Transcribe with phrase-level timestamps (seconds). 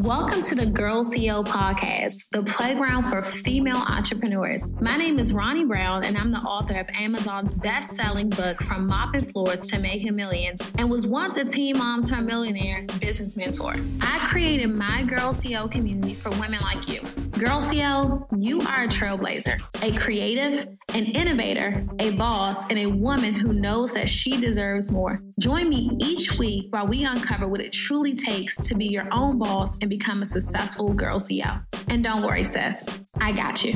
[0.00, 4.72] Welcome to the Girl CEO podcast, the playground for female entrepreneurs.
[4.80, 8.86] My name is Ronnie Brown, and I'm the author of Amazon's best selling book, From
[8.86, 13.74] Mopping Floors to Making Millions, and was once a teen mom turned millionaire business mentor.
[14.00, 17.02] I created my Girl CEO community for women like you.
[17.32, 23.34] Girl CEO, you are a trailblazer, a creative, an innovator, a boss, and a woman
[23.34, 25.22] who knows that she deserves more.
[25.38, 29.38] Join me each week while we uncover what it truly takes to be your own
[29.38, 31.62] boss and become a successful girl CEO.
[31.88, 33.74] And don't worry, sis, I got you.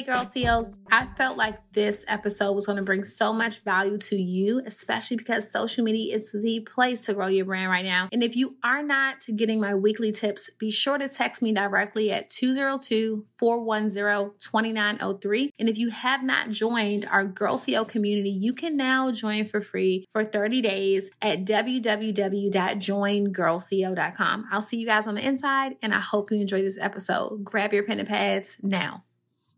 [0.00, 0.72] Hey, girl CEOs.
[0.90, 5.18] I felt like this episode was going to bring so much value to you, especially
[5.18, 8.08] because social media is the place to grow your brand right now.
[8.10, 12.10] And if you are not getting my weekly tips, be sure to text me directly
[12.10, 15.50] at 202 410 2903.
[15.58, 19.60] And if you have not joined our Girl CEO community, you can now join for
[19.60, 24.44] free for 30 days at www.joingirlceo.com.
[24.50, 27.44] I'll see you guys on the inside, and I hope you enjoy this episode.
[27.44, 29.04] Grab your pen and pads now.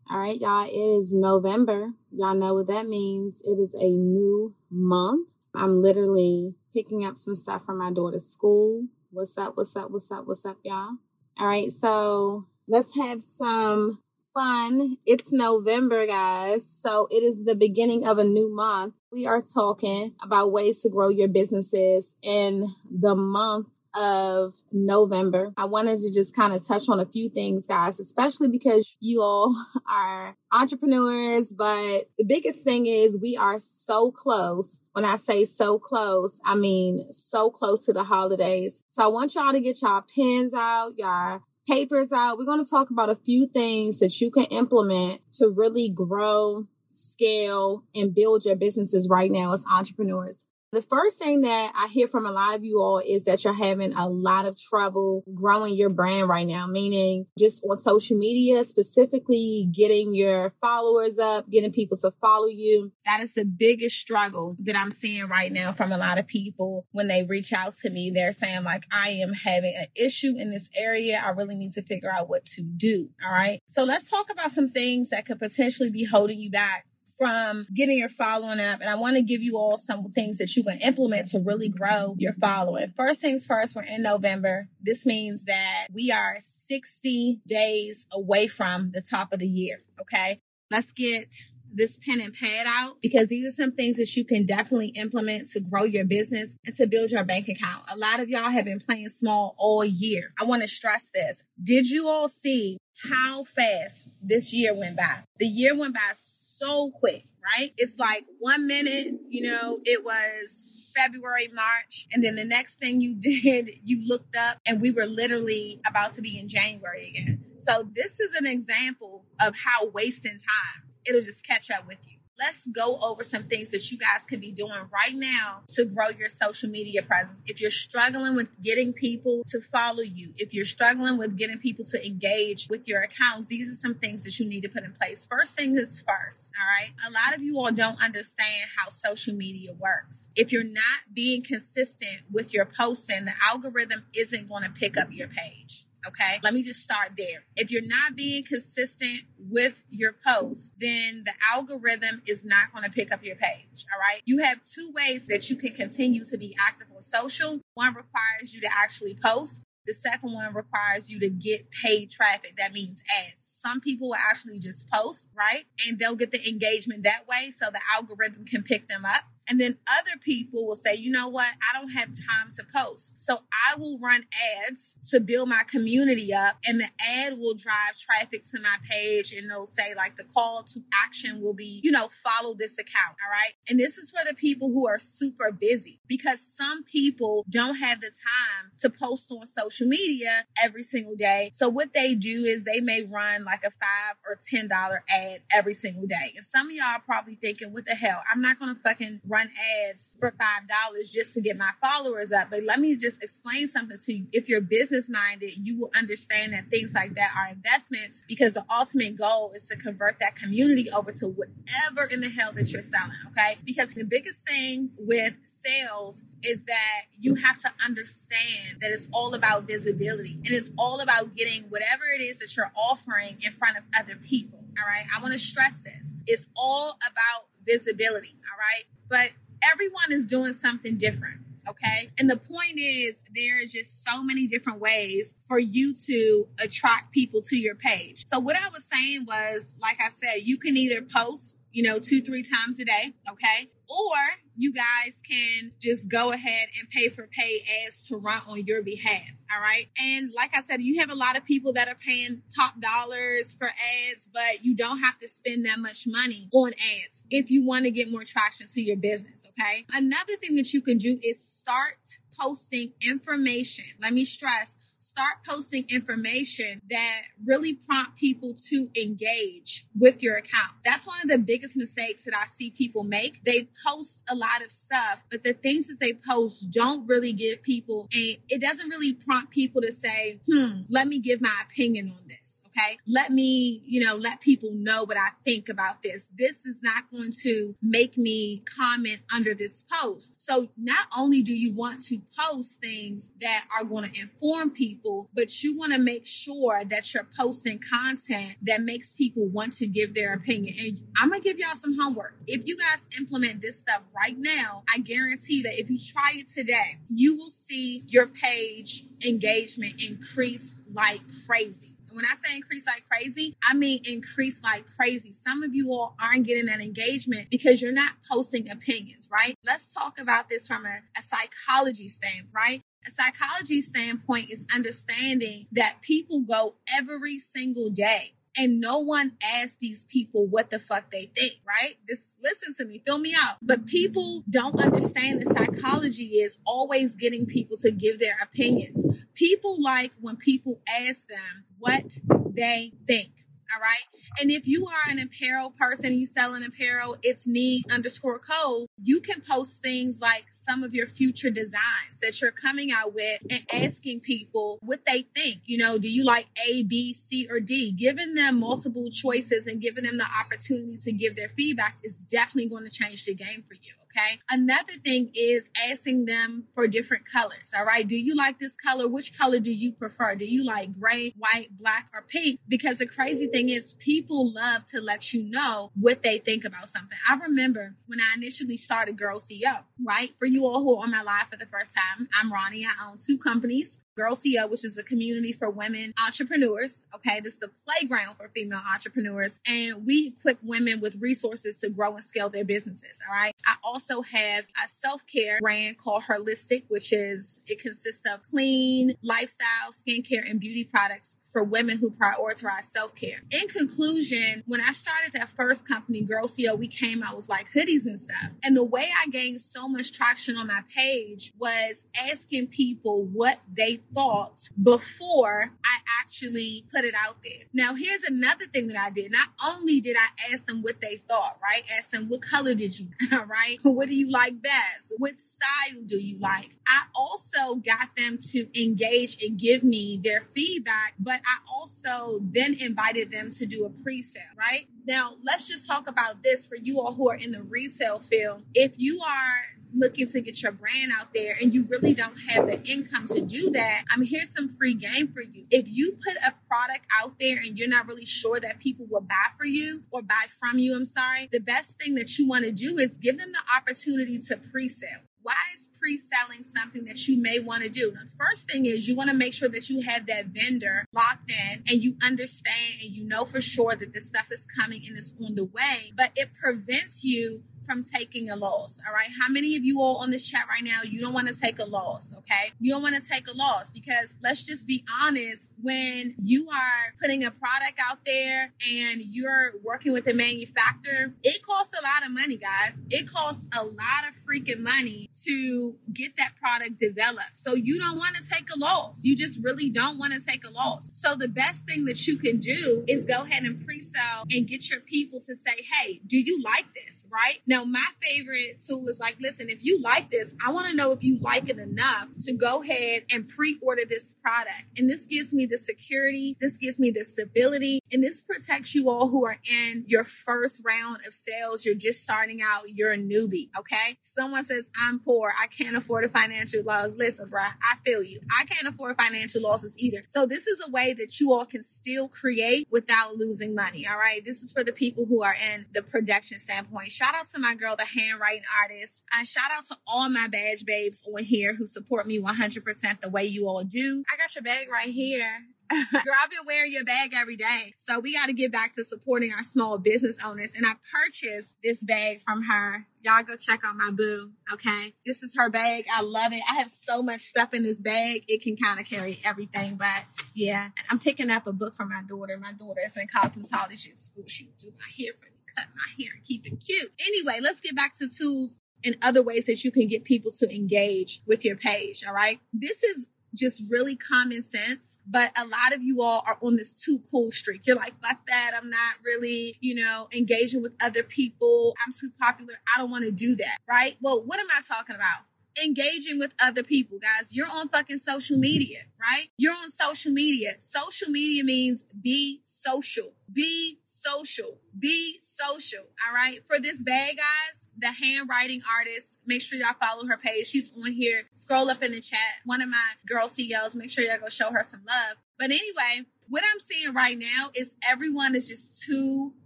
[0.09, 1.93] All right, y'all, it is November.
[2.11, 3.41] Y'all know what that means.
[3.45, 5.29] It is a new month.
[5.55, 8.85] I'm literally picking up some stuff from my daughter's school.
[9.11, 9.55] What's up?
[9.55, 9.91] What's up?
[9.91, 10.27] What's up?
[10.27, 10.97] What's up, y'all?
[11.39, 13.99] All right, so let's have some
[14.33, 14.97] fun.
[15.05, 16.69] It's November, guys.
[16.69, 18.95] So it is the beginning of a new month.
[19.11, 25.53] We are talking about ways to grow your businesses in the month of November.
[25.57, 29.21] I wanted to just kind of touch on a few things, guys, especially because you
[29.21, 29.55] all
[29.89, 31.53] are entrepreneurs.
[31.53, 34.81] But the biggest thing is we are so close.
[34.93, 38.83] When I say so close, I mean so close to the holidays.
[38.89, 42.37] So I want y'all to get y'all pens out, y'all papers out.
[42.37, 46.67] We're going to talk about a few things that you can implement to really grow
[46.91, 50.45] scale and build your businesses right now as entrepreneurs.
[50.73, 53.53] The first thing that I hear from a lot of you all is that you're
[53.53, 58.63] having a lot of trouble growing your brand right now, meaning just on social media,
[58.63, 62.91] specifically getting your followers up, getting people to follow you.
[63.05, 66.87] That is the biggest struggle that I'm seeing right now from a lot of people
[66.91, 68.09] when they reach out to me.
[68.09, 71.21] They're saying, like, I am having an issue in this area.
[71.23, 73.09] I really need to figure out what to do.
[73.23, 73.59] All right.
[73.67, 76.87] So let's talk about some things that could potentially be holding you back
[77.17, 78.81] from getting your following up.
[78.81, 81.69] And I want to give you all some things that you can implement to really
[81.69, 82.87] grow your following.
[82.89, 84.67] First things first, we're in November.
[84.81, 89.79] This means that we are 60 days away from the top of the year.
[89.99, 90.39] Okay.
[90.71, 91.35] Let's get
[91.73, 95.47] this pen and pad out because these are some things that you can definitely implement
[95.49, 97.83] to grow your business and to build your bank account.
[97.91, 100.31] A lot of y'all have been playing small all year.
[100.39, 101.43] I want to stress this.
[101.61, 102.77] Did you all see
[103.11, 105.23] how fast this year went by?
[105.39, 107.71] The year went by so quick, right?
[107.77, 113.01] It's like one minute, you know, it was February, March, and then the next thing
[113.01, 117.43] you did, you looked up and we were literally about to be in January again.
[117.57, 122.17] So this is an example of how wasting time, it'll just catch up with you
[122.39, 126.09] let's go over some things that you guys can be doing right now to grow
[126.09, 127.43] your social media presence.
[127.45, 131.85] If you're struggling with getting people to follow you, if you're struggling with getting people
[131.89, 134.93] to engage with your accounts, these are some things that you need to put in
[134.93, 135.27] place.
[135.27, 136.91] First thing is first, all right?
[137.07, 140.29] A lot of you all don't understand how social media works.
[140.35, 145.09] If you're not being consistent with your posting, the algorithm isn't going to pick up
[145.11, 145.82] your page.
[146.07, 146.39] Okay.
[146.43, 147.45] Let me just start there.
[147.55, 152.91] If you're not being consistent with your posts, then the algorithm is not going to
[152.91, 153.85] pick up your page.
[153.93, 154.21] All right.
[154.25, 157.59] You have two ways that you can continue to be active on social.
[157.75, 159.63] One requires you to actually post.
[159.85, 162.55] The second one requires you to get paid traffic.
[162.57, 163.43] That means ads.
[163.45, 165.65] Some people will actually just post, right?
[165.85, 169.23] And they'll get the engagement that way so the algorithm can pick them up.
[169.49, 171.53] And then other people will say, you know what?
[171.61, 173.19] I don't have time to post.
[173.19, 174.25] So I will run
[174.67, 179.33] ads to build my community up and the ad will drive traffic to my page
[179.33, 183.17] and they'll say like the call to action will be, you know, follow this account.
[183.23, 183.53] All right.
[183.67, 188.01] And this is for the people who are super busy because some people don't have
[188.01, 191.49] the time to post on social media every single day.
[191.53, 194.69] So what they do is they may run like a five or $10
[195.09, 196.33] ad every single day.
[196.35, 198.21] And some of y'all are probably thinking, what the hell?
[198.31, 199.49] I'm not going to fucking run
[199.89, 202.51] ads for $5 just to get my followers up.
[202.51, 204.27] But let me just explain something to you.
[204.31, 208.65] If you're business minded, you will understand that things like that are investments because the
[208.69, 212.83] ultimate goal is to convert that community over to whatever in the hell that you're
[212.83, 213.17] selling.
[213.27, 213.57] Okay.
[213.65, 219.33] Because the biggest thing with sales is that you have to understand that it's all
[219.33, 223.77] about visibility and it's all about getting whatever it is that you're offering in front
[223.77, 224.59] of other people.
[224.59, 225.05] All right.
[225.15, 226.13] I want to stress this.
[226.27, 228.35] It's all about visibility.
[228.51, 228.85] All right.
[229.09, 229.31] But
[229.63, 231.41] everyone is doing something different.
[231.67, 232.09] Okay.
[232.19, 237.13] And the point is, there is just so many different ways for you to attract
[237.13, 238.25] people to your page.
[238.25, 241.99] So, what I was saying was, like I said, you can either post, you know,
[241.99, 243.13] two, three times a day.
[243.29, 243.69] Okay.
[243.89, 244.15] Or
[244.55, 248.81] you guys can just go ahead and pay for paid ads to run on your
[248.81, 249.29] behalf.
[249.53, 249.87] All right.
[249.99, 253.55] And like I said, you have a lot of people that are paying top dollars
[253.55, 257.65] for ads, but you don't have to spend that much money on ads if you
[257.65, 259.47] want to get more traction to your business.
[259.49, 259.85] Okay.
[259.93, 263.85] Another thing that you can do is start posting information.
[264.01, 270.73] Let me stress, start posting information that really prompt people to engage with your account.
[270.85, 273.43] That's one of the biggest mistakes that I see people make.
[273.43, 277.61] They post a lot of stuff, but the things that they post don't really give
[277.61, 282.07] people and it doesn't really prompt people to say, hmm, let me give my opinion
[282.07, 282.62] on this.
[282.77, 282.97] Okay.
[283.07, 286.29] Let me, you know, let people know what I think about this.
[286.35, 290.41] This is not going to make me comment under this post.
[290.41, 295.29] So not only do you want to post things that are going to inform people,
[295.33, 299.87] but you want to make sure that you're posting content that makes people want to
[299.87, 300.73] give their opinion.
[300.79, 302.37] And I'm going to give y'all some homework.
[302.47, 306.47] If you guys implement this stuff right now, I guarantee that if you try it
[306.47, 311.95] today, you will see your page engagement increase like crazy.
[312.13, 315.31] When I say increase like crazy, I mean increase like crazy.
[315.31, 319.55] Some of you all aren't getting that engagement because you're not posting opinions, right?
[319.65, 322.81] Let's talk about this from a, a psychology standpoint, right?
[323.05, 329.77] A psychology standpoint is understanding that people go every single day and no one asks
[329.77, 331.95] these people what the fuck they think, right?
[332.07, 333.57] This listen to me, fill me out.
[333.61, 339.05] But people don't understand that psychology is always getting people to give their opinions.
[339.33, 342.19] People like when people ask them what
[342.53, 343.42] they think.
[343.73, 344.05] All right.
[344.41, 348.87] And if you are an apparel person, you sell an apparel, it's need underscore code.
[349.01, 353.39] You can post things like some of your future designs that you're coming out with
[353.49, 355.61] and asking people what they think.
[355.65, 357.91] You know, do you like A, B, C, or D?
[357.91, 362.69] Giving them multiple choices and giving them the opportunity to give their feedback is definitely
[362.69, 363.93] going to change the game for you.
[364.15, 364.39] Okay.
[364.49, 367.71] Another thing is asking them for different colors.
[367.75, 368.07] All right.
[368.07, 369.07] Do you like this color?
[369.07, 370.35] Which color do you prefer?
[370.35, 372.59] Do you like gray, white, black, or pink?
[372.67, 376.87] Because the crazy thing is people love to let you know what they think about
[376.87, 377.17] something.
[377.27, 380.31] I remember when I initially started Girl CEO, right?
[380.37, 382.85] For you all who are on my live for the first time, I'm Ronnie.
[382.85, 384.01] I own two companies.
[384.15, 387.05] Girl CEO, which is a community for women entrepreneurs.
[387.15, 387.39] Okay.
[387.39, 389.59] This is the playground for female entrepreneurs.
[389.65, 393.21] And we equip women with resources to grow and scale their businesses.
[393.27, 393.55] All right.
[393.65, 399.15] I also have a self care brand called Holistic, which is, it consists of clean
[399.23, 403.41] lifestyle, skincare, and beauty products for women who prioritize self care.
[403.51, 407.71] In conclusion, when I started that first company, Girl CEO, we came out with like
[407.71, 408.51] hoodies and stuff.
[408.63, 413.59] And the way I gained so much traction on my page was asking people what
[413.71, 417.67] they thought before I actually put it out there.
[417.73, 419.31] Now, here's another thing that I did.
[419.31, 421.83] Not only did I ask them what they thought, right?
[421.97, 423.77] Ask them what color did you, right?
[423.83, 425.13] What do you like best?
[425.17, 426.77] What style do you like?
[426.87, 432.75] I also got them to engage and give me their feedback, but I also then
[432.79, 434.87] invited them to do a pre-sale, right?
[435.05, 438.63] Now, let's just talk about this for you all who are in the resale field.
[438.73, 442.67] If you are looking to get your brand out there and you really don't have
[442.67, 445.65] the income to do that, I'm here's some free game for you.
[445.69, 449.21] If you put a product out there and you're not really sure that people will
[449.21, 452.65] buy for you or buy from you, I'm sorry, the best thing that you want
[452.65, 455.27] to do is give them the opportunity to pre-sale.
[455.41, 458.11] Why is pre-selling something that you may want to do?
[458.11, 461.49] the first thing is you want to make sure that you have that vendor locked
[461.49, 465.17] in and you understand and you know for sure that this stuff is coming and
[465.17, 468.99] it's on the way, but it prevents you from taking a loss.
[469.07, 469.29] All right.
[469.39, 471.79] How many of you all on this chat right now, you don't want to take
[471.79, 472.35] a loss?
[472.39, 472.71] Okay.
[472.79, 475.71] You don't want to take a loss because let's just be honest.
[475.81, 481.61] When you are putting a product out there and you're working with a manufacturer, it
[481.63, 483.03] costs a lot of money, guys.
[483.09, 487.57] It costs a lot of freaking money to get that product developed.
[487.57, 489.23] So you don't want to take a loss.
[489.23, 491.09] You just really don't want to take a loss.
[491.11, 494.89] So the best thing that you can do is go ahead and pre-sell and get
[494.89, 497.25] your people to say, Hey, do you like this?
[497.31, 497.59] Right?
[497.85, 501.23] My favorite tool is like, listen, if you like this, I want to know if
[501.23, 504.85] you like it enough to go ahead and pre-order this product.
[504.97, 506.55] And this gives me the security.
[506.59, 510.83] This gives me the stability and this protects you all who are in your first
[510.85, 511.85] round of sales.
[511.85, 512.83] You're just starting out.
[512.93, 513.69] You're a newbie.
[513.77, 514.17] Okay.
[514.21, 515.53] Someone says, I'm poor.
[515.59, 517.15] I can't afford a financial loss.
[517.17, 518.39] Listen, bruh, I feel you.
[518.55, 520.23] I can't afford financial losses either.
[520.29, 524.05] So this is a way that you all can still create without losing money.
[524.07, 524.41] All right.
[524.45, 527.11] This is for the people who are in the production standpoint.
[527.11, 529.23] Shout out to my girl, the handwriting artist.
[529.33, 533.29] And shout out to all my badge babes on here who support me 100% the
[533.29, 534.23] way you all do.
[534.31, 535.63] I got your bag right here.
[535.89, 537.93] Girl, I've been wearing your bag every day.
[537.97, 540.73] So we got to get back to supporting our small business owners.
[540.75, 543.05] And I purchased this bag from her.
[543.21, 544.51] Y'all go check out my boo.
[544.71, 545.13] Okay.
[545.25, 546.05] This is her bag.
[546.13, 546.63] I love it.
[546.69, 548.43] I have so much stuff in this bag.
[548.47, 549.95] It can kind of carry everything.
[549.95, 550.23] But
[550.55, 552.57] yeah, I'm picking up a book for my daughter.
[552.57, 554.45] My daughter is in cosmetology school.
[554.47, 557.11] She do my hair for cut my hair and keep it cute.
[557.19, 560.75] Anyway, let's get back to tools and other ways that you can get people to
[560.75, 562.23] engage with your page.
[562.25, 562.59] All right.
[562.71, 565.19] This is just really common sense.
[565.27, 567.85] But a lot of you all are on this too cool streak.
[567.85, 568.71] You're like, fuck that.
[568.79, 571.93] I'm not really, you know, engaging with other people.
[572.05, 572.75] I'm too popular.
[572.93, 573.77] I don't want to do that.
[573.87, 574.15] Right.
[574.21, 575.45] Well, what am I talking about?
[575.81, 577.55] Engaging with other people, guys.
[577.55, 579.47] You're on fucking social media, right?
[579.57, 580.75] You're on social media.
[580.79, 583.33] Social media means be social.
[583.51, 584.79] Be social.
[584.97, 586.05] Be social.
[586.27, 586.65] All right.
[586.65, 590.67] For this bag, guys, the handwriting artist, make sure y'all follow her page.
[590.67, 591.43] She's on here.
[591.53, 592.61] Scroll up in the chat.
[592.65, 595.37] One of my girl CEOs, make sure y'all go show her some love.
[595.57, 599.53] But anyway, what I'm seeing right now is everyone is just too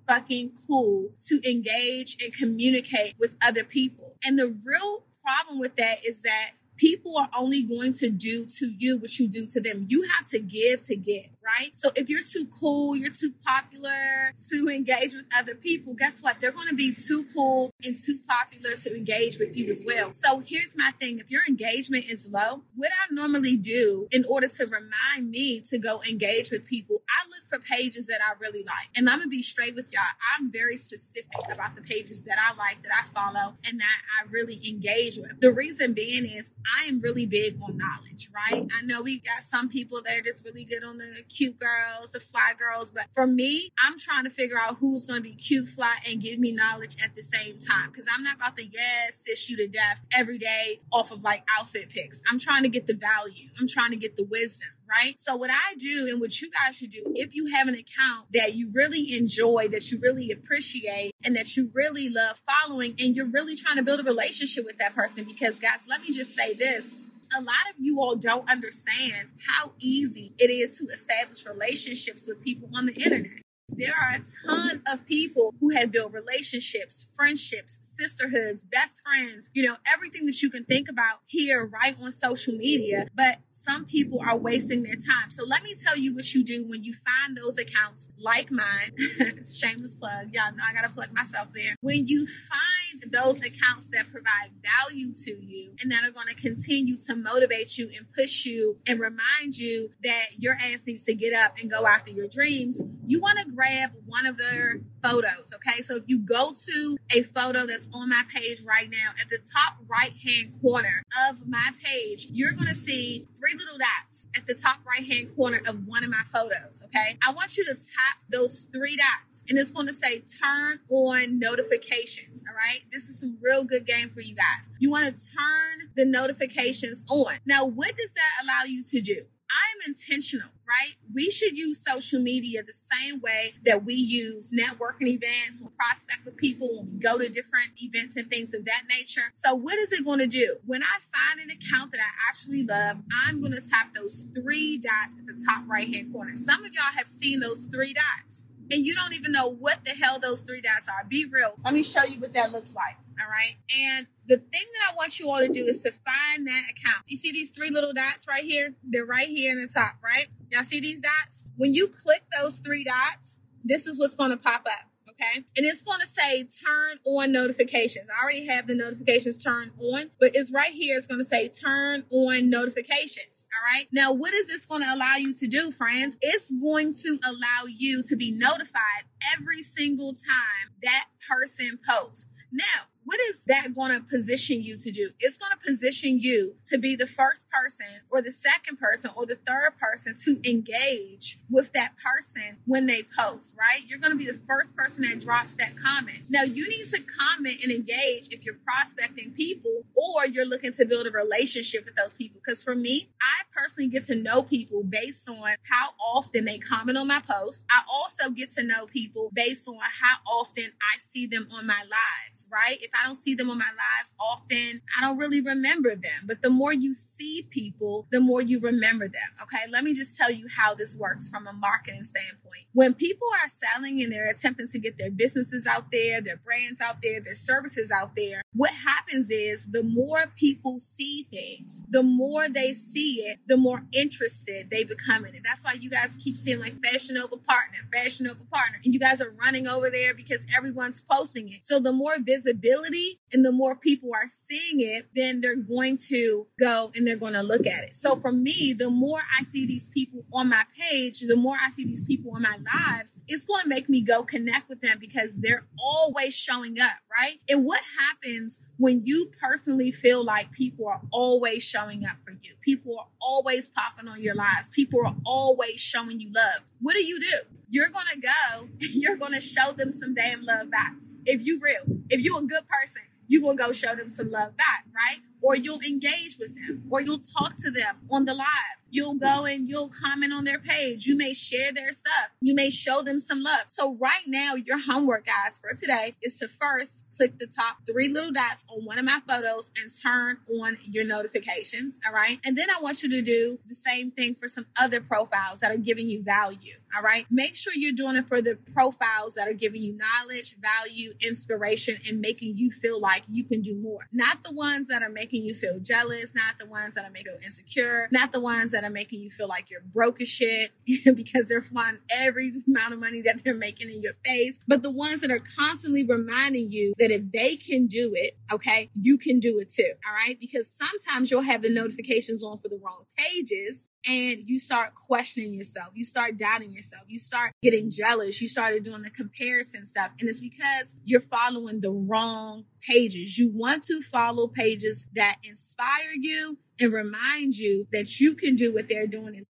[0.07, 4.15] fucking cool to engage and communicate with other people.
[4.23, 8.67] And the real problem with that is that people are only going to do to
[8.77, 9.85] you what you do to them.
[9.89, 11.77] You have to give to get right?
[11.77, 16.39] So if you're too cool, you're too popular to engage with other people, guess what?
[16.39, 20.13] They're going to be too cool and too popular to engage with you as well.
[20.13, 21.19] So here's my thing.
[21.19, 25.77] If your engagement is low, what I normally do in order to remind me to
[25.77, 28.89] go engage with people, I look for pages that I really like.
[28.95, 30.01] And I'm going to be straight with y'all.
[30.37, 34.27] I'm very specific about the pages that I like, that I follow, and that I
[34.29, 35.39] really engage with.
[35.39, 38.67] The reason being is I am really big on knowledge, right?
[38.77, 42.11] I know we got some people that are just really good on the cute girls,
[42.11, 42.91] the fly girls.
[42.91, 46.21] But for me, I'm trying to figure out who's going to be cute, fly, and
[46.21, 47.89] give me knowledge at the same time.
[47.91, 51.43] Because I'm not about to yes, sis you to death every day off of like
[51.57, 52.21] outfit picks.
[52.29, 53.49] I'm trying to get the value.
[53.59, 55.19] I'm trying to get the wisdom right?
[55.19, 58.31] So what I do and what you guys should do, if you have an account
[58.31, 63.15] that you really enjoy, that you really appreciate, and that you really love following, and
[63.15, 66.35] you're really trying to build a relationship with that person, because guys, let me just
[66.35, 71.45] say this a lot of you all don't understand how easy it is to establish
[71.45, 73.41] relationships with people on the internet.
[73.69, 79.61] There are a ton of people who have built relationships, friendships, sisterhoods, best friends, you
[79.61, 83.07] know, everything that you can think about here right on social media.
[83.13, 85.31] But some people are wasting their time.
[85.31, 88.93] So let me tell you what you do when you find those accounts like mine.
[89.45, 90.33] Shameless plug.
[90.33, 91.75] Y'all know I got to plug myself there.
[91.81, 92.76] When you find
[93.11, 97.77] those accounts that provide value to you and that are going to continue to motivate
[97.77, 101.69] you and push you and remind you that your ass needs to get up and
[101.69, 105.53] go after your dreams, you want to grab one of their photos.
[105.53, 105.81] Okay.
[105.81, 109.37] So if you go to a photo that's on my page right now, at the
[109.37, 114.47] top right hand corner of my page, you're going to see three little dots at
[114.47, 116.83] the top right hand corner of one of my photos.
[116.85, 117.17] Okay.
[117.25, 121.39] I want you to tap those three dots and it's going to say turn on
[121.39, 122.43] notifications.
[122.47, 122.76] All right.
[122.91, 124.71] This is some real good game for you guys.
[124.79, 127.37] You want to turn the notifications on.
[127.45, 129.25] Now, what does that allow you to do?
[129.49, 130.95] I'm intentional, right?
[131.13, 136.25] We should use social media the same way that we use networking events, we prospect
[136.25, 139.31] with people, when we go to different events and things of that nature.
[139.33, 140.57] So what is it going to do?
[140.65, 144.77] When I find an account that I actually love, I'm going to tap those three
[144.77, 146.35] dots at the top right hand corner.
[146.35, 149.91] Some of y'all have seen those three dots and you don't even know what the
[149.91, 151.05] hell those three dots are.
[151.07, 151.53] Be real.
[151.63, 152.97] Let me show you what that looks like.
[153.19, 153.55] All right.
[153.75, 157.05] And the thing that I want you all to do is to find that account.
[157.07, 158.75] You see these three little dots right here?
[158.83, 160.27] They're right here in the top, right?
[160.51, 161.45] Y'all see these dots?
[161.55, 164.91] When you click those three dots, this is what's going to pop up.
[165.09, 165.45] Okay.
[165.55, 168.07] And it's going to say turn on notifications.
[168.09, 170.97] I already have the notifications turned on, but it's right here.
[170.97, 173.47] It's going to say turn on notifications.
[173.53, 173.87] All right.
[173.91, 176.17] Now, what is this going to allow you to do, friends?
[176.21, 179.05] It's going to allow you to be notified
[179.37, 182.27] every single time that person posts.
[182.51, 185.11] Now, what is that going to position you to do?
[185.21, 189.25] It's going to position you to be the first person or the second person or
[189.25, 193.79] the third person to engage with that person when they post, right?
[193.87, 196.23] You're going to be the first person that drops that comment.
[196.29, 200.85] Now, you need to comment and engage if you're prospecting people or you're looking to
[200.85, 202.41] build a relationship with those people.
[202.43, 206.97] Because for me, I personally get to know people based on how often they comment
[206.97, 207.63] on my posts.
[207.71, 211.83] I also get to know people based on how often I see them on my
[211.83, 212.75] lives, right?
[212.81, 216.25] If I don't see them on my lives often, I don't really remember them.
[216.25, 219.29] But the more you see people, the more you remember them.
[219.41, 219.69] Okay.
[219.71, 222.65] Let me just tell you how this works from a marketing standpoint.
[222.73, 226.81] When people are selling and they're attempting to get their businesses out there, their brands
[226.81, 232.03] out there, their services out there, what happens is the more people see things, the
[232.03, 235.41] more they see it, the more interested they become in it.
[235.43, 238.99] That's why you guys keep seeing like Fashion Nova partner, Fashion Nova partner, and you
[238.99, 241.63] guys are running over there because everyone's posting it.
[241.63, 242.86] So the more visibility
[243.33, 247.33] and the more people are seeing it, then they're going to go and they're going
[247.33, 247.95] to look at it.
[247.95, 251.69] So for me, the more I see these people on my page, the more I
[251.71, 254.97] see these people in my lives, it's going to make me go connect with them
[254.99, 257.35] because they're always showing up, right?
[257.49, 262.53] And what happens when you personally feel like people are always showing up for you?
[262.61, 264.69] People are always popping on your lives.
[264.69, 266.65] People are always showing you love.
[266.81, 267.37] What do you do?
[267.69, 270.93] You're going to go, you're going to show them some damn love back.
[271.27, 274.31] If you real, if you're a good person, you're going to go show them some
[274.31, 275.19] love back, right?
[275.47, 279.45] Or you'll engage with them or you'll talk to them on the live You'll go
[279.45, 281.05] and you'll comment on their page.
[281.05, 282.29] You may share their stuff.
[282.41, 283.65] You may show them some love.
[283.67, 288.07] So right now, your homework, guys, for today is to first click the top three
[288.07, 291.99] little dots on one of my photos and turn on your notifications.
[292.05, 292.39] All right.
[292.45, 295.71] And then I want you to do the same thing for some other profiles that
[295.71, 296.75] are giving you value.
[296.95, 297.25] All right.
[297.29, 301.97] Make sure you're doing it for the profiles that are giving you knowledge, value, inspiration,
[302.07, 304.07] and making you feel like you can do more.
[304.13, 307.33] Not the ones that are making you feel jealous, not the ones that are making
[307.33, 310.71] you insecure, not the ones that are making you feel like you're broke as shit
[311.15, 314.59] because they're flying every amount of money that they're making in your face.
[314.67, 318.89] But the ones that are constantly reminding you that if they can do it, okay,
[318.93, 319.93] you can do it too.
[320.07, 320.39] All right.
[320.39, 325.53] Because sometimes you'll have the notifications on for the wrong pages and you start questioning
[325.53, 325.89] yourself.
[325.93, 327.03] You start doubting yourself.
[327.07, 328.41] You start getting jealous.
[328.41, 330.11] You started doing the comparison stuff.
[330.19, 333.37] And it's because you're following the wrong pages.
[333.37, 338.73] You want to follow pages that inspire you and remind you that you can do
[338.73, 339.45] what they're doing Is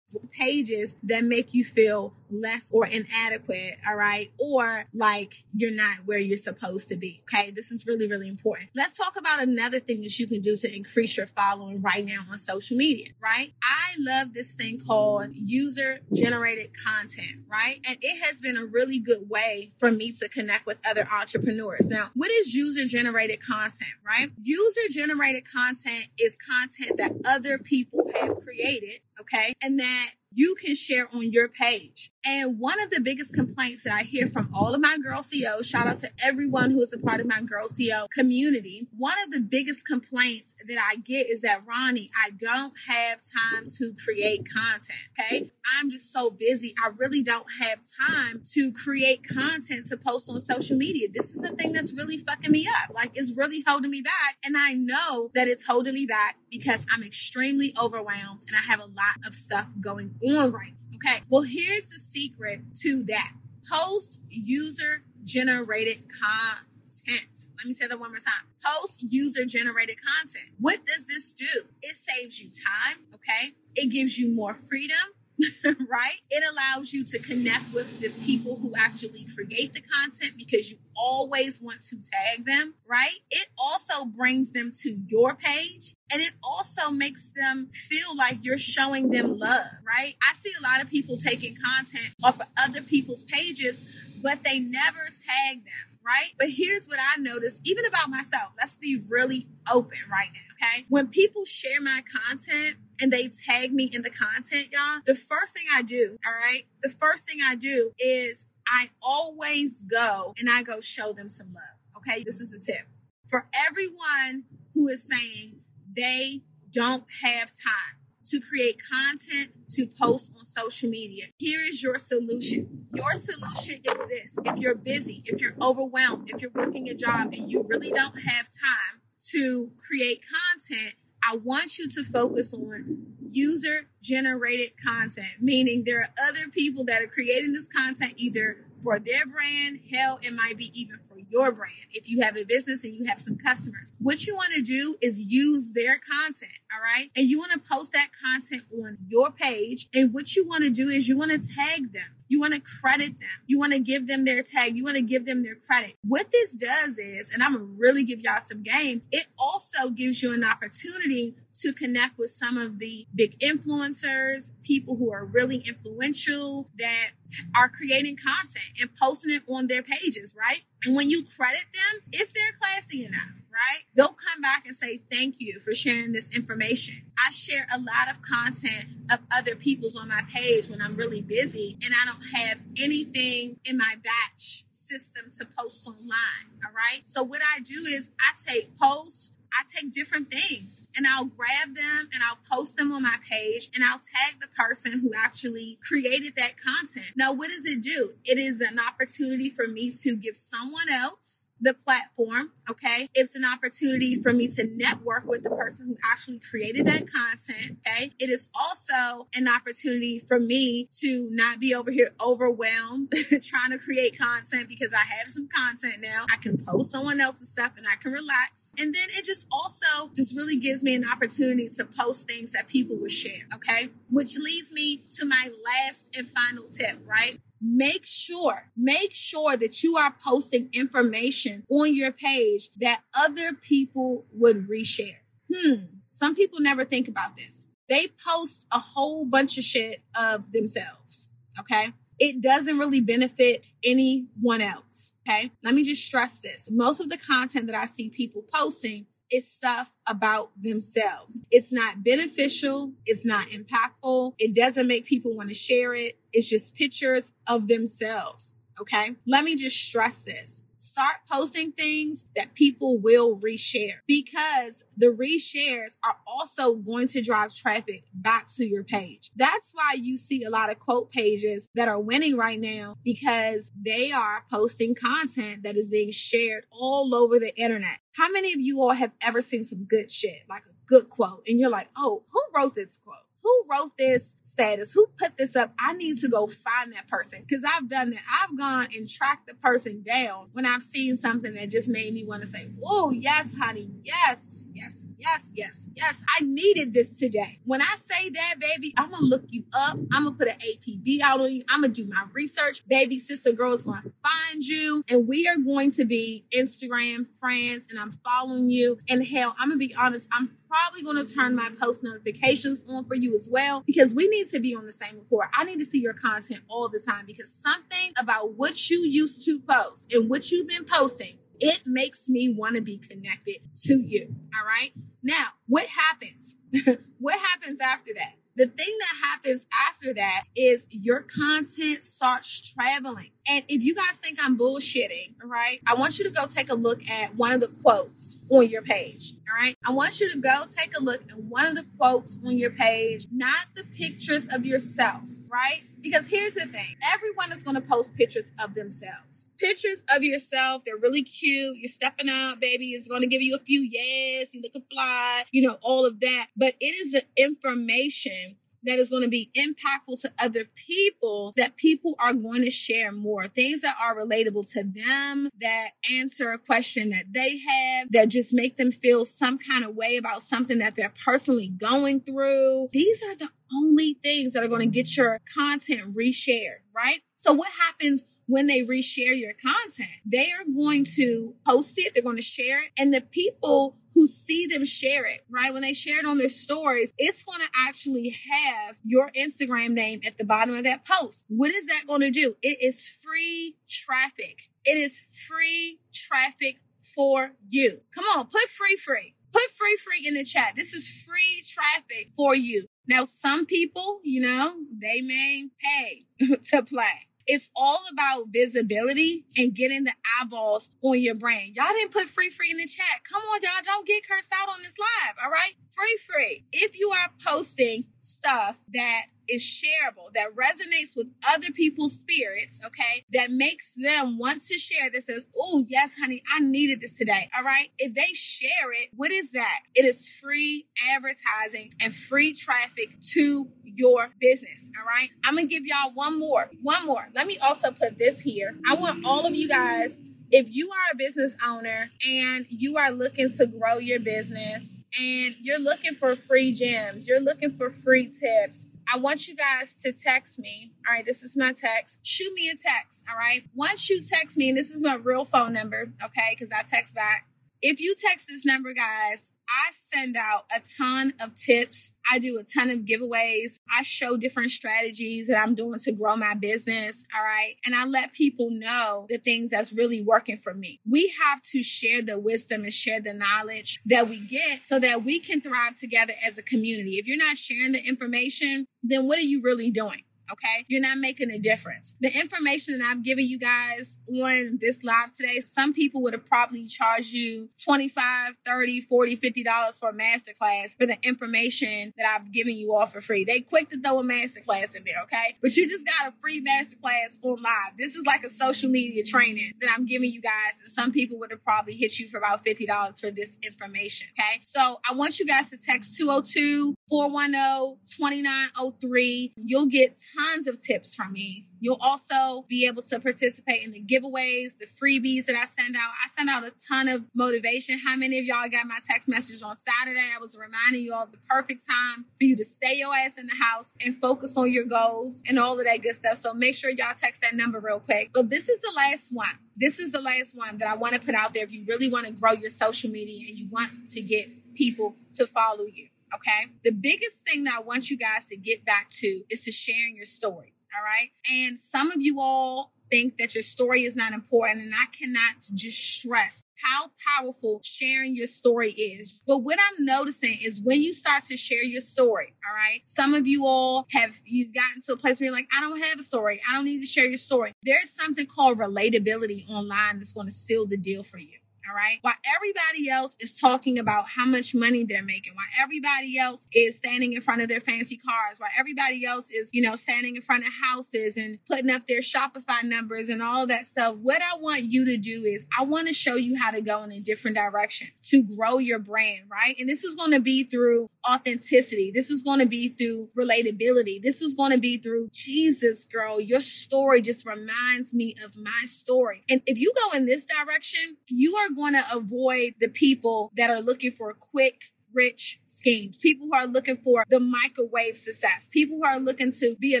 [0.38, 4.28] pages that make you feel less or inadequate, all right?
[4.38, 7.50] Or like you're not where you're supposed to be, okay?
[7.50, 8.70] This is really, really important.
[8.74, 12.20] Let's talk about another thing that you can do to increase your following right now
[12.30, 13.52] on social media, right?
[13.62, 17.80] I love this thing called user generated content, right?
[17.86, 21.86] And it has been a really good way for me to connect with other entrepreneurs.
[21.88, 24.30] Now, what is user generated content, right?
[24.40, 29.54] User generated content is content that other people have created, okay?
[29.62, 32.10] And that you can share on your page.
[32.22, 35.66] And one of the biggest complaints that I hear from all of my girl CEOs,
[35.66, 38.88] shout out to everyone who is a part of my girl CEO community.
[38.94, 43.68] One of the biggest complaints that I get is that Ronnie, I don't have time
[43.78, 45.08] to create content.
[45.18, 45.50] Okay.
[45.78, 46.74] I'm just so busy.
[46.84, 51.08] I really don't have time to create content to post on social media.
[51.10, 52.94] This is the thing that's really fucking me up.
[52.94, 54.36] Like it's really holding me back.
[54.44, 58.80] And I know that it's holding me back because I'm extremely overwhelmed and I have
[58.80, 60.72] a lot of stuff going on right.
[60.94, 61.22] Okay.
[61.28, 63.32] Well, here's the secret to that.
[63.70, 67.48] Post user generated content.
[67.58, 68.46] Let me say that one more time.
[68.64, 70.50] Post user generated content.
[70.58, 71.68] What does this do?
[71.82, 73.04] It saves you time.
[73.14, 73.54] Okay.
[73.74, 74.96] It gives you more freedom.
[75.64, 76.18] right?
[76.30, 80.78] It allows you to connect with the people who actually create the content because you
[80.96, 83.18] always want to tag them, right?
[83.30, 88.58] It also brings them to your page and it also makes them feel like you're
[88.58, 90.14] showing them love, right?
[90.28, 94.60] I see a lot of people taking content off of other people's pages, but they
[94.60, 96.32] never tag them, right?
[96.38, 98.52] But here's what I noticed, even about myself.
[98.58, 100.86] Let's be really open right now, okay?
[100.88, 105.52] When people share my content, and they tag me in the content, y'all, the first
[105.52, 110.48] thing I do, all right, the first thing I do is I always go and
[110.50, 111.76] I go show them some love.
[111.96, 112.22] Okay.
[112.24, 112.86] This is a tip
[113.26, 115.60] for everyone who is saying
[115.96, 116.42] they
[116.72, 117.95] don't have time
[118.26, 121.26] to create content to post on social media.
[121.38, 122.86] Here is your solution.
[122.92, 124.38] Your solution is this.
[124.44, 128.20] If you're busy, if you're overwhelmed, if you're working a job and you really don't
[128.20, 129.00] have time
[129.32, 130.94] to create content,
[131.28, 137.02] I want you to focus on user generated content, meaning there are other people that
[137.02, 139.80] are creating this content either for their brand.
[139.92, 141.86] Hell, it might be even for your brand.
[141.90, 144.96] If you have a business and you have some customers, what you want to do
[145.00, 146.58] is use their content.
[146.72, 147.10] All right.
[147.16, 149.88] And you want to post that content on your page.
[149.94, 152.15] And what you want to do is you want to tag them.
[152.28, 153.28] You want to credit them.
[153.46, 154.76] You want to give them their tag.
[154.76, 155.94] You want to give them their credit.
[156.02, 159.90] What this does is, and I'm going to really give y'all some game, it also
[159.90, 165.24] gives you an opportunity to connect with some of the big influencers, people who are
[165.24, 167.10] really influential that
[167.54, 170.60] are creating content and posting it on their pages, right?
[170.84, 173.84] And when you credit them, if they're classy enough, right?
[173.94, 177.02] They'll come back and say, thank you for sharing this information.
[177.24, 181.22] I share a lot of content of other people's on my page when I'm really
[181.22, 186.60] busy and I don't have anything in my batch system to post online.
[186.64, 187.00] All right.
[187.06, 191.74] So what I do is I take posts I take different things and I'll grab
[191.74, 195.78] them and I'll post them on my page and I'll tag the person who actually
[195.80, 197.12] created that content.
[197.16, 198.12] Now, what does it do?
[198.24, 202.52] It is an opportunity for me to give someone else the platform.
[202.68, 203.08] Okay.
[203.14, 207.78] It's an opportunity for me to network with the person who actually created that content.
[207.86, 208.12] Okay.
[208.18, 213.78] It is also an opportunity for me to not be over here overwhelmed trying to
[213.78, 216.26] create content because I have some content now.
[216.32, 218.74] I can post someone else's stuff and I can relax.
[218.78, 222.66] And then it just also just really gives me an opportunity to post things that
[222.66, 223.46] people would share.
[223.54, 223.90] Okay.
[224.10, 227.38] Which leads me to my last and final tip, right?
[227.60, 234.26] Make sure, make sure that you are posting information on your page that other people
[234.32, 235.18] would reshare.
[235.52, 235.84] Hmm.
[236.08, 237.68] Some people never think about this.
[237.88, 241.30] They post a whole bunch of shit of themselves.
[241.58, 241.92] Okay.
[242.18, 245.12] It doesn't really benefit anyone else.
[245.28, 245.52] Okay.
[245.62, 246.70] Let me just stress this.
[246.70, 251.42] Most of the content that I see people posting is stuff about themselves.
[251.50, 252.92] It's not beneficial.
[253.04, 254.34] It's not impactful.
[254.38, 256.18] It doesn't make people want to share it.
[256.32, 258.54] It's just pictures of themselves.
[258.80, 259.16] Okay.
[259.26, 265.96] Let me just stress this start posting things that people will reshare because the reshares
[266.04, 269.30] are also going to drive traffic back to your page.
[269.34, 273.72] That's why you see a lot of quote pages that are winning right now because
[273.78, 277.98] they are posting content that is being shared all over the internet.
[278.16, 281.42] How many of you all have ever seen some good shit, like a good quote,
[281.46, 283.16] and you're like, oh, who wrote this quote?
[283.46, 284.92] Who wrote this status?
[284.92, 285.72] Who put this up?
[285.78, 288.22] I need to go find that person because I've done that.
[288.42, 292.24] I've gone and tracked the person down when I've seen something that just made me
[292.24, 293.88] want to say, Oh, yes, honey.
[294.02, 296.24] Yes, yes, yes, yes, yes.
[296.36, 297.60] I needed this today.
[297.64, 299.96] When I say that, baby, I'm going to look you up.
[300.12, 301.62] I'm going to put an APB out on you.
[301.68, 302.82] I'm going to do my research.
[302.88, 307.26] Baby, sister girl is going to find you and we are going to be Instagram
[307.38, 308.98] friends and I'm following you.
[309.08, 310.26] And hell, I'm going to be honest.
[310.32, 314.28] I'm probably going to turn my post notifications on for you as well because we
[314.28, 315.48] need to be on the same accord.
[315.54, 319.44] I need to see your content all the time because something about what you used
[319.44, 323.94] to post and what you've been posting, it makes me want to be connected to
[323.94, 324.36] you.
[324.54, 324.92] All right.
[325.22, 326.56] Now, what happens?
[327.18, 328.34] what happens after that?
[328.56, 333.28] The thing that happens after that is your content starts traveling.
[333.46, 336.70] And if you guys think I'm bullshitting, all right, I want you to go take
[336.70, 339.34] a look at one of the quotes on your page.
[339.50, 339.76] All right.
[339.86, 342.70] I want you to go take a look at one of the quotes on your
[342.70, 345.82] page, not the pictures of yourself, right?
[346.00, 349.48] Because here's the thing everyone is going to post pictures of themselves.
[349.58, 351.76] Pictures of yourself, they're really cute.
[351.78, 352.90] You're stepping out, baby.
[352.90, 356.20] It's going to give you a few yes, you look fly, you know, all of
[356.20, 356.48] that.
[356.56, 358.56] But it is the information
[358.86, 363.12] that is going to be impactful to other people that people are going to share
[363.12, 363.46] more.
[363.46, 368.52] Things that are relatable to them that answer a question that they have that just
[368.52, 372.88] make them feel some kind of way about something that they're personally going through.
[372.92, 377.20] These are the only things that are going to get your content reshared right?
[377.36, 380.10] So what happens when they reshare your content.
[380.24, 384.26] They are going to post it, they're going to share it, and the people who
[384.26, 385.72] see them share it, right?
[385.72, 390.20] When they share it on their stories, it's going to actually have your Instagram name
[390.26, 391.44] at the bottom of that post.
[391.48, 392.56] What is that going to do?
[392.62, 394.70] It is free traffic.
[394.84, 396.78] It is free traffic
[397.14, 398.00] for you.
[398.14, 399.34] Come on, put free free.
[399.52, 400.74] Put free free in the chat.
[400.76, 402.86] This is free traffic for you.
[403.06, 406.26] Now, some people, you know, they may pay
[406.70, 407.28] to play.
[407.46, 411.76] It's all about visibility and getting the eyeballs on your brand.
[411.76, 413.22] Y'all didn't put free free in the chat.
[413.30, 413.82] Come on, y'all.
[413.84, 415.36] Don't get cursed out on this live.
[415.42, 415.74] All right.
[415.90, 416.64] Free free.
[416.72, 423.24] If you are posting stuff that is shareable, that resonates with other people's spirits, okay,
[423.32, 427.50] that makes them want to share that says, oh, yes, honey, I needed this today.
[427.56, 427.90] All right.
[427.98, 429.80] If they share it, what is that?
[429.94, 434.90] It is free advertising and free traffic to your business.
[434.98, 435.30] All right.
[435.44, 437.28] I'm to give y'all one more, one more.
[437.34, 438.76] Let me also put this here.
[438.88, 443.10] I want all of you guys if you are a business owner and you are
[443.10, 448.26] looking to grow your business and you're looking for free gems, you're looking for free
[448.26, 450.92] tips, I want you guys to text me.
[451.06, 452.20] All right, this is my text.
[452.22, 453.24] Shoot me a text.
[453.30, 453.62] All right.
[453.74, 457.14] Once you text me, and this is my real phone number, okay, because I text
[457.14, 457.46] back.
[457.82, 462.12] If you text this number, guys, I send out a ton of tips.
[462.30, 463.80] I do a ton of giveaways.
[463.94, 467.24] I show different strategies that I'm doing to grow my business.
[467.36, 467.74] All right.
[467.84, 471.00] And I let people know the things that's really working for me.
[471.08, 475.24] We have to share the wisdom and share the knowledge that we get so that
[475.24, 477.18] we can thrive together as a community.
[477.18, 480.22] If you're not sharing the information, then what are you really doing?
[480.50, 480.84] Okay.
[480.88, 482.14] You're not making a difference.
[482.20, 486.46] The information that I've given you guys on this live today, some people would have
[486.46, 492.26] probably charged you 25, 30, 40, 50 dollars for a masterclass for the information that
[492.26, 493.44] I've given you all for free.
[493.44, 495.22] They quick to throw a masterclass in there.
[495.24, 495.56] Okay.
[495.60, 497.96] But you just got a free masterclass on live.
[497.98, 500.80] This is like a social media training that I'm giving you guys.
[500.82, 504.28] And some people would have probably hit you for about $50 for this information.
[504.38, 504.60] Okay.
[504.62, 509.52] So I want you guys to text 202 410 2903.
[509.56, 511.66] You'll get tons of tips from me.
[511.80, 516.10] You'll also be able to participate in the giveaways, the freebies that I send out.
[516.24, 517.98] I send out a ton of motivation.
[517.98, 520.30] How many of y'all got my text messages on Saturday?
[520.34, 523.38] I was reminding you all of the perfect time for you to stay your ass
[523.38, 526.38] in the house and focus on your goals and all of that good stuff.
[526.38, 528.30] So make sure y'all text that number real quick.
[528.32, 529.58] But this is the last one.
[529.76, 532.08] This is the last one that I want to put out there if you really
[532.08, 536.08] want to grow your social media and you want to get people to follow you.
[536.34, 536.72] Okay.
[536.84, 540.16] The biggest thing that I want you guys to get back to is to sharing
[540.16, 540.74] your story.
[540.96, 541.30] All right.
[541.50, 544.86] And some of you all think that your story is not important.
[544.86, 549.40] And I cannot just stress how powerful sharing your story is.
[549.46, 553.34] But what I'm noticing is when you start to share your story, all right, some
[553.34, 556.20] of you all have, you've gotten to a place where you're like, I don't have
[556.20, 556.60] a story.
[556.68, 557.72] I don't need to share your story.
[557.82, 561.58] There's something called relatability online that's going to seal the deal for you.
[561.88, 562.18] All right.
[562.22, 566.96] While everybody else is talking about how much money they're making, while everybody else is
[566.96, 570.42] standing in front of their fancy cars, while everybody else is, you know, standing in
[570.42, 574.58] front of houses and putting up their Shopify numbers and all that stuff, what I
[574.58, 577.20] want you to do is I want to show you how to go in a
[577.20, 579.76] different direction to grow your brand, right?
[579.78, 582.10] And this is going to be through authenticity.
[582.12, 584.20] This is going to be through relatability.
[584.22, 586.40] This is going to be through Jesus, girl.
[586.40, 589.42] Your story just reminds me of my story.
[589.48, 593.70] And if you go in this direction, you are going to avoid the people that
[593.70, 594.82] are looking for a quick,
[595.16, 599.74] rich schemes, people who are looking for the microwave success, people who are looking to
[599.80, 600.00] be a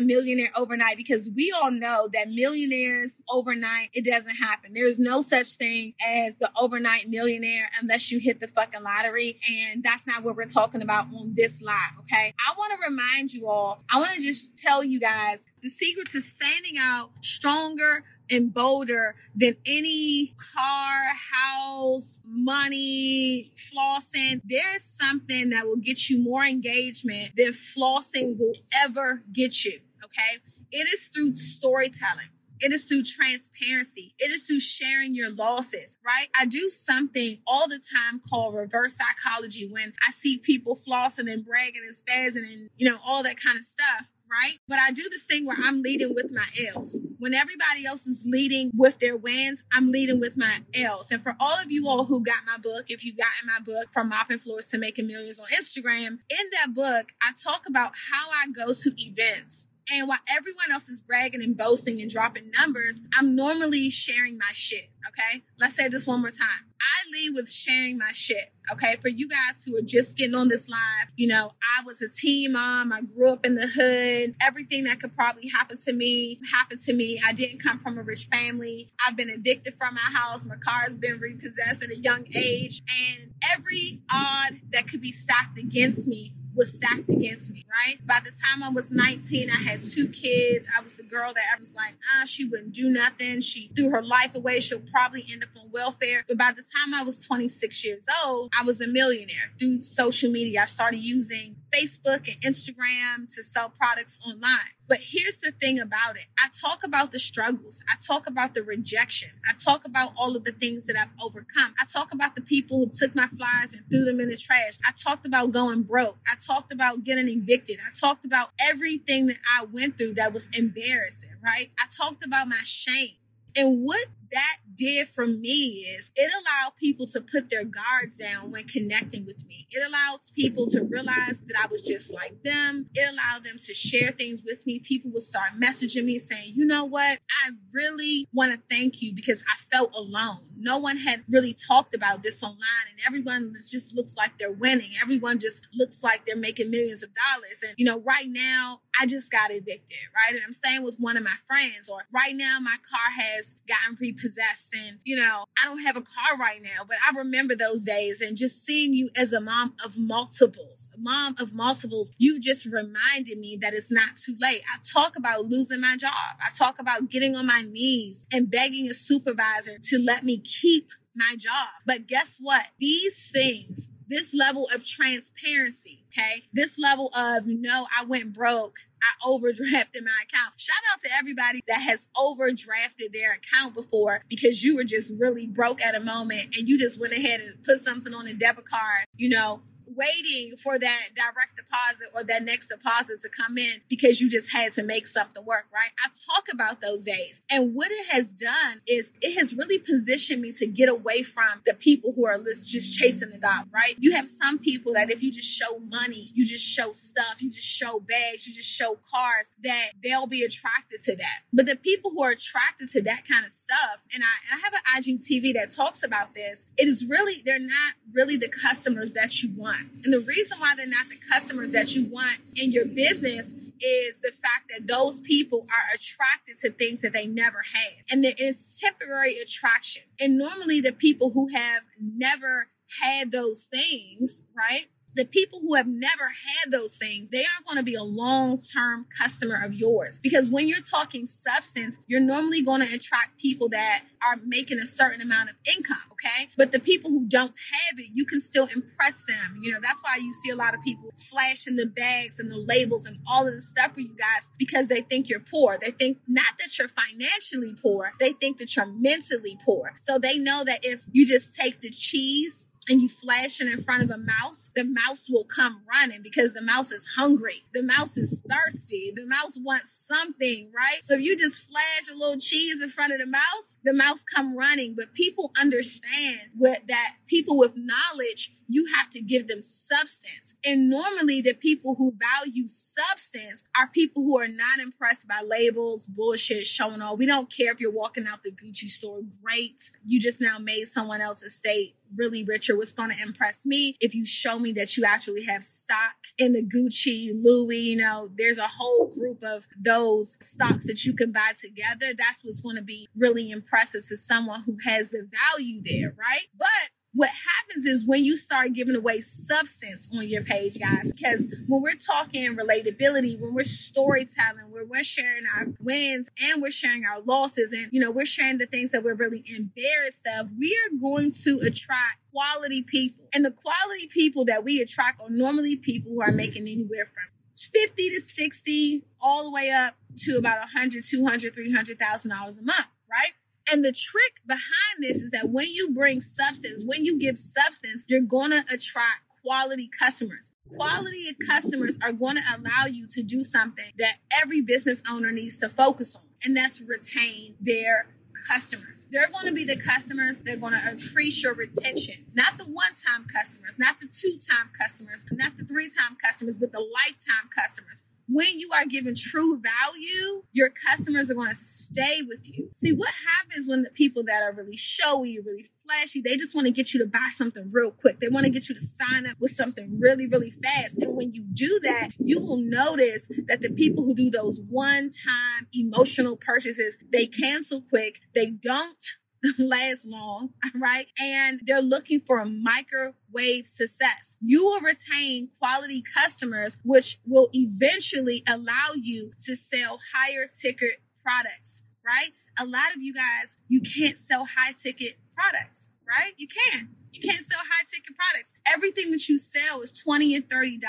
[0.00, 4.72] millionaire overnight, because we all know that millionaires overnight, it doesn't happen.
[4.74, 9.38] There's no such thing as the overnight millionaire unless you hit the fucking lottery.
[9.50, 11.98] And that's not what we're talking about on this live.
[12.00, 12.34] Okay.
[12.46, 16.10] I want to remind you all, I want to just tell you guys the secret
[16.10, 24.40] to standing out stronger, and bolder than any car, house, money, flossing.
[24.44, 29.80] There's something that will get you more engagement than flossing will ever get you.
[30.04, 30.40] Okay.
[30.72, 32.28] It is through storytelling.
[32.58, 34.14] It is through transparency.
[34.18, 36.28] It is through sharing your losses, right?
[36.38, 41.44] I do something all the time called reverse psychology when I see people flossing and
[41.44, 44.58] bragging and spazzing and, you know, all that kind of stuff right?
[44.68, 47.00] But I do this thing where I'm leading with my L's.
[47.18, 51.10] When everybody else is leading with their wins, I'm leading with my L's.
[51.10, 53.60] And for all of you all who got my book, if you got in my
[53.60, 57.92] book from mopping floors to making millions on Instagram, in that book, I talk about
[58.12, 62.50] how I go to events and while everyone else is bragging and boasting and dropping
[62.50, 64.90] numbers, I'm normally sharing my shit.
[65.06, 65.44] Okay.
[65.60, 66.66] Let's say this one more time.
[66.80, 68.52] I lead with sharing my shit.
[68.72, 68.96] Okay.
[69.00, 72.08] For you guys who are just getting on this live, you know, I was a
[72.08, 72.92] teen mom.
[72.92, 74.34] I grew up in the hood.
[74.40, 77.20] Everything that could probably happen to me happened to me.
[77.24, 78.90] I didn't come from a rich family.
[79.06, 80.46] I've been evicted from my house.
[80.46, 82.82] My car's been repossessed at a young age.
[82.88, 88.04] And every odd that could be stacked against me was stacked against me, right?
[88.06, 90.68] By the time I was 19, I had two kids.
[90.76, 93.40] I was the girl that I was like, ah, she wouldn't do nothing.
[93.40, 94.60] She threw her life away.
[94.60, 96.24] She'll probably end up on welfare.
[96.26, 100.30] But by the time I was 26 years old, I was a millionaire through social
[100.30, 100.62] media.
[100.62, 104.72] I started using Facebook and Instagram to sell products online.
[104.88, 106.26] But here's the thing about it.
[106.38, 107.84] I talk about the struggles.
[107.90, 109.30] I talk about the rejection.
[109.48, 111.74] I talk about all of the things that I've overcome.
[111.80, 114.78] I talk about the people who took my flyers and threw them in the trash.
[114.86, 116.16] I talked about going broke.
[116.30, 117.78] I talked about getting evicted.
[117.84, 121.70] I talked about everything that I went through that was embarrassing, right?
[121.78, 123.16] I talked about my shame.
[123.56, 128.50] And what that did for me is it allowed people to put their guards down
[128.50, 129.66] when connecting with me.
[129.70, 132.88] It allowed people to realize that I was just like them.
[132.94, 134.78] It allowed them to share things with me.
[134.78, 137.18] People would start messaging me saying, you know what?
[137.46, 140.40] I really want to thank you because I felt alone.
[140.56, 142.58] No one had really talked about this online
[142.90, 144.90] and everyone just looks like they're winning.
[145.02, 147.62] Everyone just looks like they're making millions of dollars.
[147.66, 150.34] And, you know, right now I just got evicted, right?
[150.34, 153.96] And I'm staying with one of my friends or right now my car has gotten
[154.00, 154.25] repossessed
[154.74, 158.20] and, you know, I don't have a car right now, but I remember those days
[158.20, 163.38] and just seeing you as a mom of multiples, mom of multiples, you just reminded
[163.38, 164.62] me that it's not too late.
[164.72, 166.12] I talk about losing my job.
[166.44, 170.90] I talk about getting on my knees and begging a supervisor to let me keep
[171.14, 171.68] my job.
[171.84, 172.66] But guess what?
[172.78, 176.44] These things, this level of transparency, okay?
[176.52, 178.78] This level of, no, I went broke.
[179.02, 180.54] I overdrafted my account.
[180.56, 185.46] Shout out to everybody that has overdrafted their account before because you were just really
[185.46, 188.64] broke at a moment and you just went ahead and put something on a debit
[188.64, 189.60] card, you know,
[189.96, 194.52] waiting for that direct deposit or that next deposit to come in because you just
[194.52, 195.90] had to make something work, right?
[196.04, 197.40] I talk about those days.
[197.50, 201.62] And what it has done is it has really positioned me to get away from
[201.64, 203.94] the people who are just chasing the dollar, right?
[203.98, 207.50] You have some people that if you just show money, you just show stuff, you
[207.50, 211.40] just show bags, you just show cars, that they'll be attracted to that.
[211.52, 214.64] But the people who are attracted to that kind of stuff, and I, and I
[214.64, 219.12] have an IGTV that talks about this, it is really, they're not really the customers
[219.12, 219.85] that you want.
[220.04, 224.20] And the reason why they're not the customers that you want in your business is
[224.20, 228.04] the fact that those people are attracted to things that they never had.
[228.10, 230.04] And it's temporary attraction.
[230.20, 232.68] And normally the people who have never
[233.02, 234.86] had those things, right?
[235.16, 238.58] The people who have never had those things, they aren't going to be a long
[238.58, 240.20] term customer of yours.
[240.22, 244.86] Because when you're talking substance, you're normally going to attract people that are making a
[244.86, 245.96] certain amount of income.
[246.12, 246.50] Okay.
[246.56, 249.60] But the people who don't have it, you can still impress them.
[249.62, 252.58] You know, that's why you see a lot of people flashing the bags and the
[252.58, 255.78] labels and all of the stuff for you guys because they think you're poor.
[255.80, 259.92] They think not that you're financially poor, they think that you're mentally poor.
[260.02, 263.82] So they know that if you just take the cheese and you flash it in
[263.82, 267.64] front of a mouse, the mouse will come running because the mouse is hungry.
[267.74, 269.12] The mouse is thirsty.
[269.14, 271.00] The mouse wants something, right?
[271.04, 274.22] So if you just flash a little cheese in front of the mouse, the mouse
[274.22, 274.94] come running.
[274.96, 280.54] But people understand what that people with knowledge you have to give them substance.
[280.64, 286.06] And normally the people who value substance are people who are not impressed by labels,
[286.06, 287.18] bullshit, showing off.
[287.18, 289.20] We don't care if you're walking out the Gucci store.
[289.42, 289.90] Great.
[290.04, 292.76] You just now made someone else's state really richer.
[292.76, 296.52] What's going to impress me if you show me that you actually have stock in
[296.52, 301.32] the Gucci, Louis, you know, there's a whole group of those stocks that you can
[301.32, 302.14] buy together.
[302.16, 306.46] That's what's going to be really impressive to someone who has the value there, right?
[306.56, 306.68] But
[307.16, 311.80] what happens is when you start giving away substance on your page, guys, because when
[311.80, 317.22] we're talking relatability, when we're storytelling, when we're sharing our wins and we're sharing our
[317.22, 320.94] losses and, you know, we're sharing the things that we're really embarrassed of, we are
[321.00, 323.24] going to attract quality people.
[323.32, 327.24] And the quality people that we attract are normally people who are making anywhere from
[327.56, 332.88] 50 to 60 all the way up to about 100 200 300000 dollars a month
[333.10, 333.32] right
[333.70, 338.04] and the trick behind this is that when you bring substance, when you give substance,
[338.06, 340.52] you're going to attract quality customers.
[340.74, 345.56] Quality customers are going to allow you to do something that every business owner needs
[345.58, 348.08] to focus on, and that's retain their
[348.48, 349.06] customers.
[349.10, 352.26] They're going to be the customers that are going to increase your retention.
[352.34, 356.58] Not the one time customers, not the two time customers, not the three time customers,
[356.58, 361.54] but the lifetime customers when you are given true value, your customers are going to
[361.54, 362.70] stay with you.
[362.74, 366.66] See, what happens when the people that are really showy, really flashy, they just want
[366.66, 368.20] to get you to buy something real quick.
[368.20, 370.98] They want to get you to sign up with something really, really fast.
[370.98, 375.10] And when you do that, you will notice that the people who do those one
[375.10, 378.20] time emotional purchases, they cancel quick.
[378.34, 379.04] They don't
[379.58, 381.06] last long, right?
[381.20, 384.36] And they're looking for a microwave success.
[384.40, 391.82] You will retain quality customers, which will eventually allow you to sell higher ticket products,
[392.06, 392.30] right?
[392.58, 396.32] A lot of you guys, you can't sell high ticket products, right?
[396.36, 398.54] You can You can't sell high ticket products.
[398.66, 400.82] Everything that you sell is 20 and $30